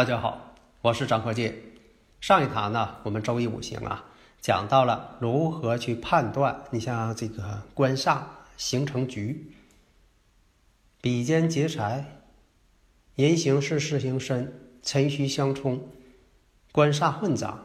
[0.00, 1.54] 大家好，我是张鹤剑。
[2.22, 4.06] 上一堂呢，我们周易五行啊，
[4.40, 6.64] 讲到了如何去判断。
[6.70, 8.22] 你像这个官煞
[8.56, 9.52] 形成局，
[11.02, 12.22] 比肩劫财，
[13.14, 14.50] 人行是事行身，
[14.82, 15.86] 辰戌相冲，
[16.72, 17.58] 官煞混杂，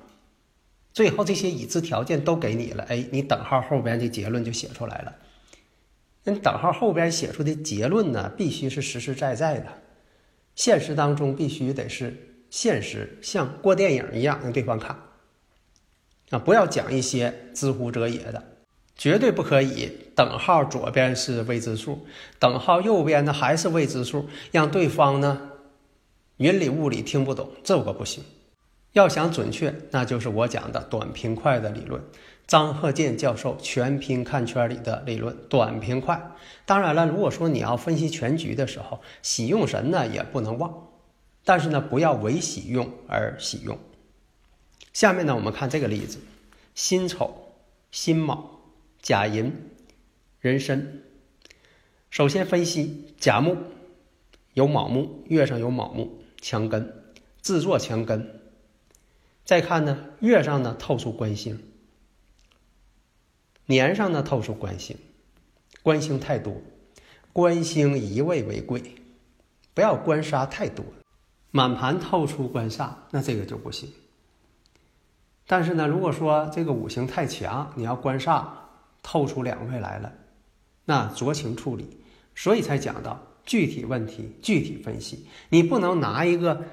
[0.92, 2.84] 最后这些已知条件都给你了。
[2.90, 5.16] 哎，你等号后边的结论就写出来了。
[6.26, 9.85] 那你等号后边写出的结论呢，必须是实实在在的。
[10.56, 12.16] 现实当中必须得是
[12.50, 14.98] 现实，像过电影一样让对方看
[16.30, 16.40] 啊！
[16.40, 18.44] 不要讲一些知乎者也的，
[18.96, 19.92] 绝对不可以。
[20.16, 22.08] 等号左边是未知数，
[22.40, 25.52] 等号右边呢还是未知数，让对方呢
[26.38, 28.24] 云里雾里听不懂，这个不行。
[28.94, 32.02] 要想准确，那就是我讲的短平快的理论。
[32.48, 36.32] 张鹤剑教授全拼看圈里的理论，短平快。
[36.66, 40.90] 当然了，如果说你要分析全局的时候，喜用神呢也不能忘，
[41.44, 43.78] 但是呢，不要为喜用而喜用。
[44.94, 46.20] 下面呢，我们看这个例子：
[46.76, 47.54] 辛丑、
[47.92, 48.62] 辛卯、
[49.02, 49.52] 甲寅、
[50.40, 51.02] 壬申。
[52.12, 53.58] 首先分析甲木
[54.54, 56.94] 有卯木，月上有卯木，强根，
[57.42, 58.40] 自作强根。
[59.44, 61.62] 再看呢，月上呢透出官星，
[63.66, 64.98] 年上呢透出官星，
[65.82, 66.56] 官星太多，
[67.34, 68.82] 官星一位为贵，
[69.74, 70.86] 不要官杀太多。
[71.52, 73.90] 满盘透出官煞，那这个就不行。
[75.48, 78.46] 但是呢，如果说这个五行太强，你要官煞
[79.02, 80.12] 透出两位来了，
[80.86, 81.98] 那酌情处理。
[82.36, 86.64] 所以才讲到具体问题具体分析，你不能拿一个。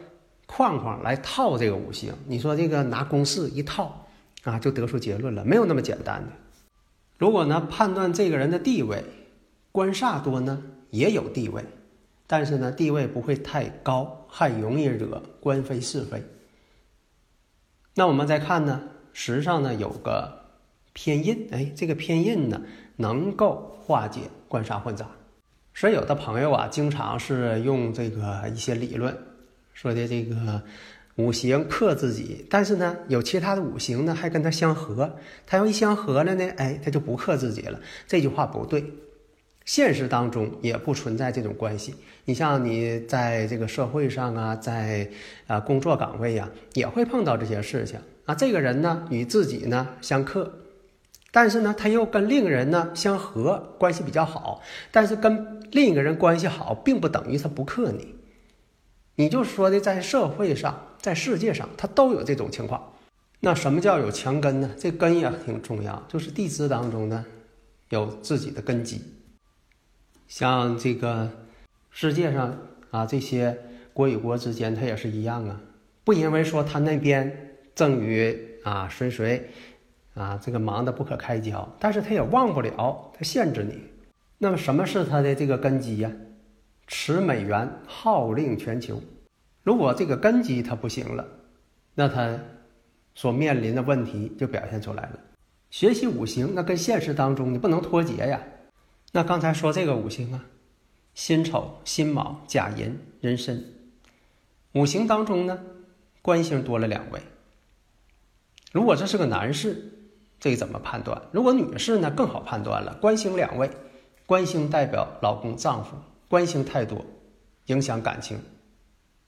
[0.45, 4.07] 框框来套这个五行，你说这个拿公式一套
[4.43, 6.33] 啊，就得出结论了，没有那么简单的。
[7.23, 9.05] 如果呢判断这个人的地位，
[9.71, 10.61] 官煞多呢
[10.91, 11.65] 也有地位，
[12.27, 16.21] 但是呢地位不会太高，还容易惹官非是非。
[17.95, 20.47] 那我们再看呢，时上呢有个
[20.95, 22.61] 偏印，哎，这个偏印呢
[22.97, 25.07] 能够化解官煞混杂，
[25.75, 29.17] 所以有的朋友啊，经常是用这个一些理论。
[29.75, 30.61] 说的这个
[31.17, 37.79] 五行克自己，但是呢，有其他的五行呢还跟它相合，它要一相合了呢，哎，他就不克自己了。
[38.07, 38.83] 这句话不对，
[39.67, 41.95] 现实当中也不存在这种关系。
[42.25, 45.11] 你像你在这个社会上啊，在
[45.47, 48.35] 啊工作岗位呀，也会碰到这些事情啊。
[48.35, 50.51] 这个人呢与自己呢相克，
[51.31, 54.63] 但是呢他又跟另一个人呢相合，关系比较好。
[54.91, 58.15] 但是跟另一个人关系好，并不等于他不克你。
[59.17, 62.93] 你就说的，在社会上，在世界上，它都有这种情况。
[63.41, 64.71] 那什么叫有强根呢？
[64.79, 67.25] 这根也挺重要，就是地支当中呢，
[67.91, 69.03] 有自己的根基。
[70.29, 71.31] 像这个
[71.91, 72.57] 世界上
[72.91, 73.59] 啊，这些
[73.93, 75.61] 国与国之间，它也是一样啊。
[76.05, 79.51] 不因为说他那边正与啊谁谁
[80.15, 83.79] 啊这个忙得不可开交，但是他也忘不了，他限制你。
[84.39, 86.11] 那么什么是他的这个根基呀？
[86.95, 89.01] 持美元号令全球，
[89.63, 91.27] 如果这个根基它不行了，
[91.95, 92.39] 那它
[93.15, 95.19] 所面临的问题就表现出来了。
[95.71, 98.43] 学习五行，那跟现实当中你不能脱节呀。
[99.11, 100.45] 那刚才说这个五行啊，
[101.15, 103.65] 辛丑、辛卯、甲寅、壬申，
[104.75, 105.59] 五行当中呢，
[106.21, 107.21] 官星多了两位。
[108.71, 109.93] 如果这是个男士，
[110.39, 111.23] 这怎么判断？
[111.33, 113.71] 如果女士呢，更好判断了，官星两位，
[114.27, 115.97] 官星代表老公、丈夫。
[116.33, 117.05] 官星太多，
[117.67, 118.41] 影响感情，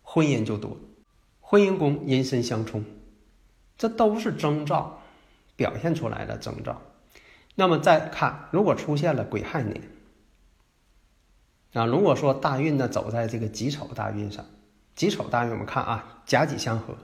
[0.00, 0.78] 婚姻就多。
[1.38, 2.82] 婚姻宫寅申相冲，
[3.76, 5.02] 这都是征兆，
[5.54, 6.80] 表现出来的征兆。
[7.56, 9.82] 那么再看，如果出现了癸亥年，
[11.74, 14.46] 啊，如果说大运呢走在这个己丑大运上，
[14.94, 16.96] 己丑大运我们看啊，甲己相合。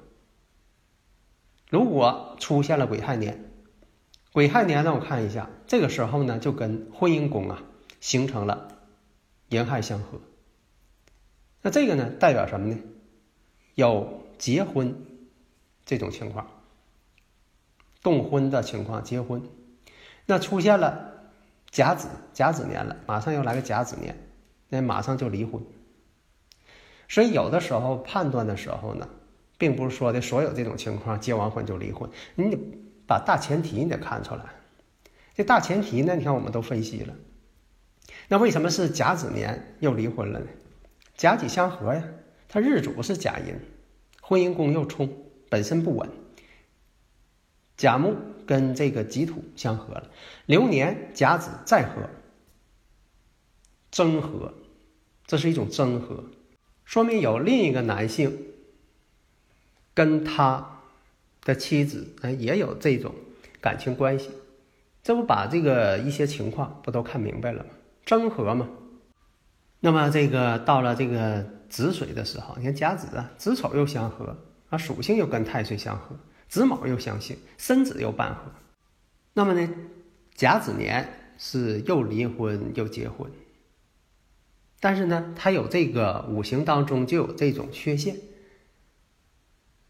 [1.69, 3.53] 如果出现了癸亥年，
[4.33, 7.63] 癸亥年呢，我看一下，这个时候呢就跟婚姻宫啊
[8.01, 8.79] 形成了。
[9.51, 10.19] 寅亥相合，
[11.61, 12.79] 那这个呢代表什么呢？
[13.75, 14.95] 有结婚
[15.85, 16.47] 这种情况，
[18.03, 19.43] 动婚的情况，结婚，
[20.25, 21.13] 那出现了
[21.71, 24.17] 甲子甲子年了，马上要来个甲子年，
[24.69, 25.61] 那马上就离婚。
[27.09, 29.09] 所以有的时候判断的时候呢，
[29.59, 32.59] 并不是说的所有这种情况结完婚就离婚，你得
[33.05, 34.45] 把大前提你得看出来。
[35.35, 37.15] 这大前提呢，你看我们都分析了。
[38.29, 40.47] 那为什么是甲子年又离婚了呢？
[41.17, 42.05] 甲己相合呀，
[42.49, 43.55] 他日主是甲寅，
[44.23, 45.09] 婚姻宫又冲，
[45.49, 46.09] 本身不稳。
[47.77, 48.15] 甲木
[48.47, 50.11] 跟这个己土相合了，
[50.47, 52.09] 流年甲子再合，
[53.91, 54.55] 争合，
[55.27, 56.25] 这是一种争合。
[56.85, 58.47] 说明有另一个男性
[59.93, 60.81] 跟他
[61.43, 63.15] 的妻子哎也有这种
[63.61, 64.31] 感情关系，
[65.03, 67.71] 这不把这个一些情况不都看明白了吗？
[68.11, 68.69] 生合嘛。
[69.79, 74.37] 那么这个到了这个子水的时候，你看甲子啊，子丑又相合
[74.69, 76.17] 啊，属性又跟太岁相合，
[76.49, 78.43] 子卯又相刑，申子又半合。
[79.33, 79.69] 那么呢，
[80.35, 81.09] 甲子年
[81.39, 83.31] 是又离婚又结婚。
[84.81, 88.17] 但是呢，他有这个五行当中就有这种缺陷，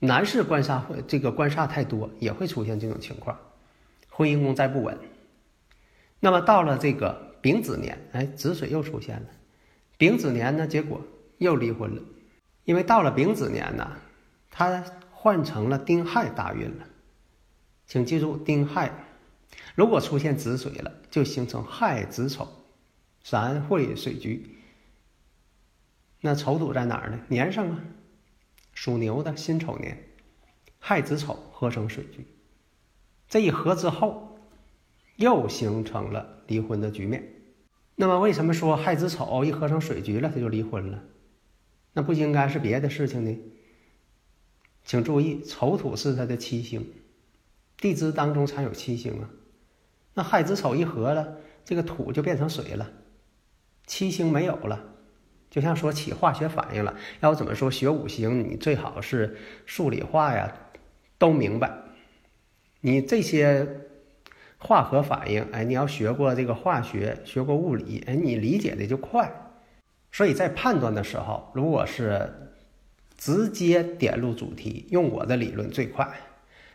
[0.00, 3.38] 男士官煞会这个官煞太多，也会出现这种情况，
[4.11, 4.99] 婚姻宫再不稳。
[6.20, 9.26] 那么到了这个丙子年，哎，子水又出现了，
[9.96, 11.00] 丙子年呢，结果
[11.38, 12.02] 又离婚了，
[12.64, 13.96] 因为到了丙子年呢，
[14.50, 16.87] 他换成了丁亥大运了。
[17.87, 18.92] 请记住，丁亥
[19.75, 22.46] 如果出现子水了，就形成亥子丑
[23.22, 24.56] 三会水局。
[26.20, 27.19] 那丑土在哪儿呢？
[27.28, 27.81] 年上啊，
[28.75, 29.98] 属牛的辛丑年，
[30.78, 32.26] 亥子丑合成水局，
[33.28, 34.30] 这一合之后，
[35.20, 37.22] 又形成了离婚的局面。
[37.94, 41.02] 那么为什么说亥子丑一合成水局了，他就离婚了？
[41.93, 43.38] 那不应该是别的事情呢？
[44.82, 46.90] 请注意，丑土是他的七星，
[47.76, 49.28] 地支当中才有七星啊。
[50.14, 52.90] 那亥子丑一合了，这个土就变成水了，
[53.87, 54.82] 七星没有了。
[55.50, 60.56] 就像说起化学反应了，要怎么说学五行，你最好是数理化呀
[61.19, 61.70] 都明白。
[62.81, 63.89] 你这些
[64.61, 69.51] 化合反应，哎，你要学过这个化学，学过物理，哎，你理解的就快。
[70.12, 72.33] 所以在判断的时候，如果是
[73.17, 76.09] 直接点入主题，用我的理论最快。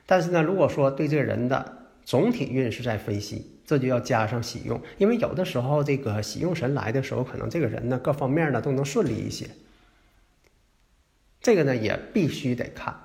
[0.06, 3.52] 但是呢，如果说对这个人的总体运势在分析。
[3.68, 9.50] 这就要加上喜用，因为有的时候这个喜用神来的时候，可能这个人呢各方面呢都能顺利一些。
[11.42, 12.96] 这个呢也必须得看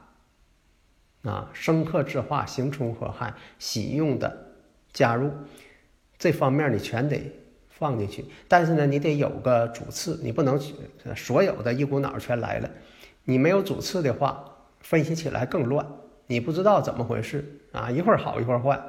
[1.23, 4.50] 啊，生克制化、刑冲合害、喜用的
[4.93, 5.31] 加入，
[6.19, 7.21] 这方面你全得
[7.69, 8.25] 放进去。
[8.49, 10.61] 但是呢，你得有个主次，你不能
[11.17, 12.71] 所有的一股脑全来了。
[13.25, 14.45] 你没有主次的话，
[14.81, 15.87] 分析起来更乱，
[16.27, 18.81] 你不知道怎么回事啊，一会儿好一会儿坏。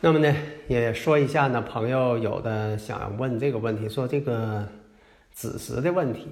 [0.00, 0.34] 那么呢，
[0.68, 4.66] 也说一下呢，朋友有的想问这个问题，说这个
[5.32, 6.28] 子时的问题，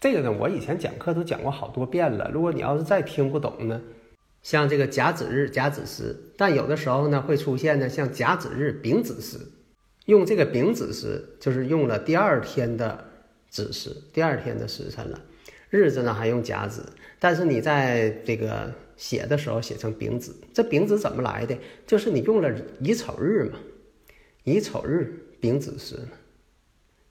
[0.00, 2.30] 这个呢，我以前讲课都讲过好多遍了。
[2.32, 3.80] 如果你要是再听不懂呢，
[4.46, 9.38] 像这个甲子日、甲子时，但有的时候呢会出现呢，像甲子日、丙子时，
[10.04, 13.04] 用这个丙子时就是用了第二天的
[13.50, 15.20] 子时，第二天的时辰了，
[15.68, 16.86] 日子呢还用甲子，
[17.18, 18.72] 但是你在这个。
[18.96, 21.54] 写的时候写成丙子，这丙子怎么来的？
[21.86, 23.58] 就是你用了乙丑日嘛，
[24.44, 25.98] 乙丑日丙子时。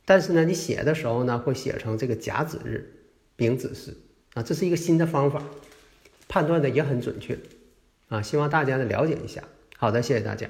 [0.03, 2.91] 但是呢，你写的时候呢，会写成这个甲子日
[3.35, 3.95] 丙子时
[4.33, 5.43] 啊，这是一个新的方法，
[6.27, 7.37] 判断的也很准确
[8.09, 9.43] 啊，希望大家呢了解一下。
[9.77, 10.47] 好的，谢谢大家。